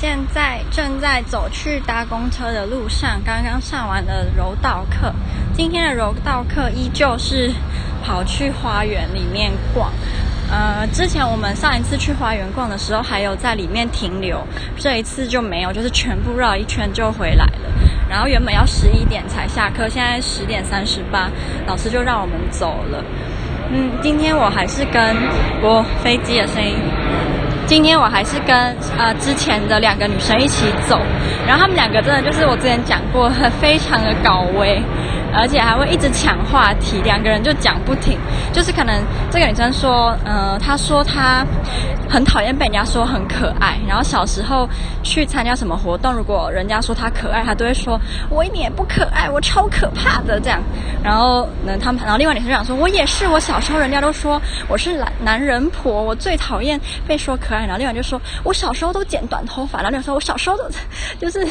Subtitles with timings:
[0.00, 5.12] 现在正在走去搭公车的路上，刚刚上完了柔道课。
[5.52, 7.50] 今天的柔道课依旧是
[8.04, 9.90] 跑去花园里面逛。
[10.52, 14.40] 呃，之前我们上一次去花园逛的时候，还有在里面停留，
[14.76, 17.68] 这一次就没有，就是全部绕一圈就回来了。
[18.08, 21.28] 然后原本要十一点才下课，现在十点三十八，
[21.66, 23.02] 老师就让我们走了。
[23.72, 25.16] 嗯，今天我还是跟
[25.60, 26.76] 过飞机的声音。
[27.68, 28.56] 今天我还是跟
[28.96, 30.98] 呃之前的两个女生一起走，
[31.46, 33.30] 然后她们两个真的就是我之前讲过，
[33.60, 34.82] 非常的搞威。
[35.32, 38.18] 而且还会一直抢话题，两个人就讲不停。
[38.52, 41.46] 就是可能这个女生说，呃，她说她
[42.08, 43.78] 很讨厌被人家说很可爱。
[43.86, 44.68] 然后小时候
[45.02, 48.00] 去参加什么活动，如果人家说她可爱，她都会说
[48.30, 50.60] 我一点也不可爱，我超可怕的这样。
[51.02, 57.60] 然后呢，他们，然后另外女生就讲说，我也是，我小时候人家都说我是男男人婆，我最讨厌被说可爱。
[57.62, 60.64] 然后另外就说我小时候都剪短头发，然后另外说我小时候都
[61.20, 61.46] 就是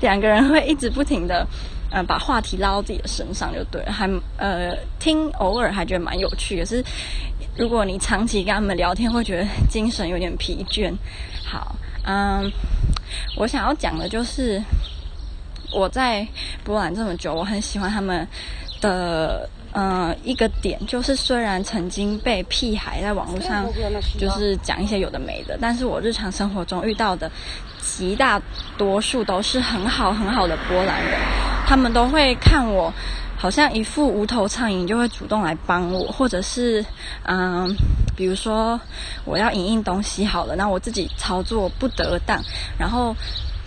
[0.00, 1.46] 两个人会一直不停的。
[1.92, 6.82] 嗯、呃，把话题拉到自己的身上就对了，还呃听偶尔还觉得蛮有趣，可是
[7.56, 10.90] 如果你长期跟他们聊天，会觉得精神有点疲倦。
[11.44, 11.76] 好，
[12.06, 12.50] 嗯，
[13.36, 14.60] 我想要讲的就是
[15.70, 16.26] 我在
[16.64, 18.26] 波兰这么久，我很喜欢他们
[18.80, 23.66] 的呃一个点，就是虽然曾经被屁孩在网络上
[24.18, 27.30] 就是讲一些有的没的，但是我日常生活中遇到的
[27.82, 28.40] 极大
[28.78, 31.20] 多数都是很好很好的波兰人。
[31.72, 32.92] 他们都会看我，
[33.34, 36.84] 好像一副无头苍蝇，就会主动来帮我，或者是，
[37.22, 37.74] 嗯，
[38.14, 38.78] 比如说
[39.24, 42.38] 我要影印东西好了，那我自己操作不得当，
[42.78, 43.16] 然后。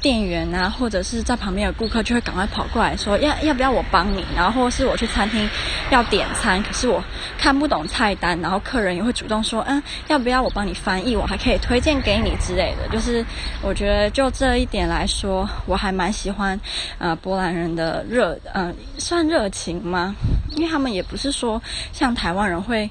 [0.05, 4.23] 店员啊，或者是在旁边的顾客就会赶快跑过来说，要要不要我帮你？
[4.35, 5.49] 然后或是我去餐厅
[5.89, 7.03] 要点餐，可是我
[7.39, 11.15] 看不懂菜单，然后客人也会主动说，嗯，要不要我帮你翻译？
[11.15, 12.87] 我还可以推荐给你之类的。
[12.93, 13.25] 就是
[13.63, 16.59] 我觉得就这一点来说，我还蛮喜欢，
[16.99, 20.15] 呃，波兰人的热，嗯、算热情吗？
[20.55, 21.59] 因为他们也不是说
[21.91, 22.87] 像台湾人会。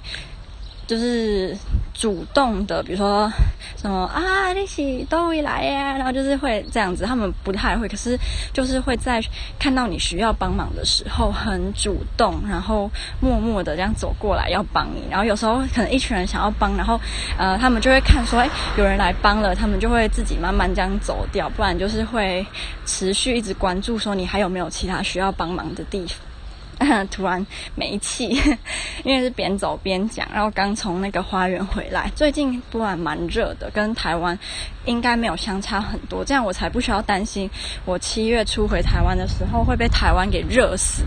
[0.86, 1.56] 就是
[1.94, 3.32] 主动的，比如说
[3.76, 7.04] 什么啊，你是都会来呀，然后就是会这样子。
[7.04, 8.18] 他们不太会，可是
[8.52, 9.22] 就是会在
[9.58, 12.90] 看到你需要帮忙的时候很主动，然后
[13.20, 15.04] 默默的这样走过来要帮你。
[15.08, 17.00] 然后有时候可能一群人想要帮，然后
[17.38, 22.44] 呃，他们就会看说，哎，有人来帮了，他们就会自己慢慢这样走掉，不然就是会
[22.84, 26.18] 持续一直关注说你还有没有其他需要帮忙的地方。
[27.10, 28.28] 突然没气，
[29.04, 32.10] 因为是边走边讲，然后刚从那个花园回来。
[32.14, 34.38] 最近突然蛮热的，跟台湾
[34.84, 37.50] 应该没有相差很多，这样我才不需要担心
[37.84, 41.02] 我七月初回台湾的时候会被台湾给热死。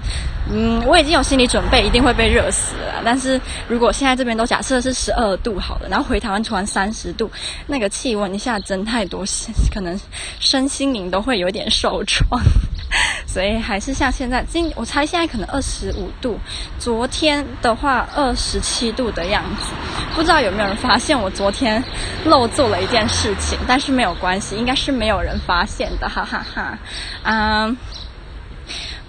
[0.50, 3.02] 嗯，我已经有心理准备，一定会被热死了。
[3.04, 7.30] 但是如果现在这边都假设是十二度好了，然后回台湾突然三十度，
[7.68, 9.26] 那个气温一下增太多，
[9.74, 10.00] 可能
[10.40, 12.42] 身心灵都会有点受创。
[13.28, 16.40] 所以还是像现在，今我猜现在可能二十十五度，
[16.80, 19.74] 昨天的话二十七度的样子。
[20.16, 21.84] 不知道有没有人发现我昨天
[22.24, 26.80] 漏做了一件事情，但是没有关系，应该是没有人发现的，哈哈哈。
[27.24, 27.78] 嗯，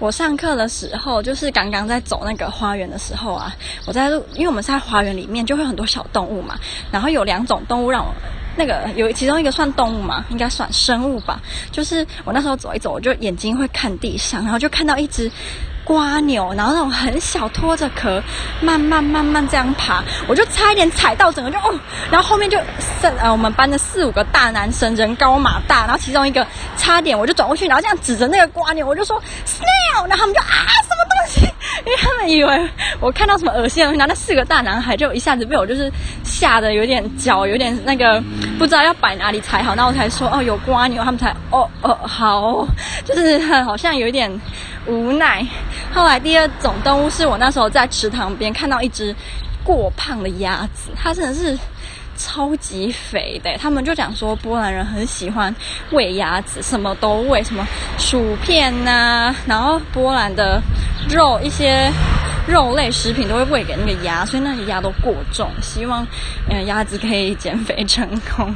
[0.00, 3.54] 我上课的时候，就是刚刚在走那个花园的时候啊，
[3.86, 6.56] 我在，因为我们是在花园里面，就会很多小动物嘛，
[6.90, 8.12] 然后有两种动物让我。
[8.60, 10.24] 那个有其中一个算动物嘛？
[10.30, 11.40] 应该算生物吧。
[11.70, 15.30] 就是我那时候走一走，我就眼睛会看地上，然后就看到一只
[15.88, 18.22] 瓜牛，然后那种很小，拖着壳，
[18.60, 21.74] 慢慢慢慢这样爬，我就差一点踩到，整个就哦，
[22.10, 22.58] 然后后面就
[23.00, 30.97] 剩呃我们班的四五个大男生，人高马大，然后其中一个差点我就转过去，然后这样指着那个瓜牛，我就说 snail，然后他们就啊什么？
[31.88, 35.90] 因为他们以为我看到什么恶心的东西，然后那四个大男孩就一下子被我就是
[36.22, 38.22] 吓得有点脚有点那个。
[38.58, 42.66] 不知道要摆哪里才好，那我才说哦，有瓜牛，他们才哦哦好，
[43.06, 44.28] 就是好像有一点
[44.84, 45.46] 无奈。
[45.94, 49.14] 后来第二种动物是我那时候在池塘边看到一只
[49.64, 51.56] 过胖的鸭子，它真的是
[52.18, 53.56] 超级肥的。
[53.56, 55.54] 他们就讲说波兰人很喜欢
[55.92, 57.66] 喂鸭子，什么都喂，什么
[57.96, 60.60] 薯片呐、然后波兰的
[61.08, 61.90] 肉一些。
[62.48, 65.50] 肉类食品都会喂给那个鸭，所以那个鸭都过重。
[65.60, 66.06] 希望，
[66.48, 68.54] 嗯，鸭子可以减肥成功。